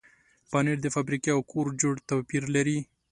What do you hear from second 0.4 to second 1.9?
پنېر د فابریکې او کور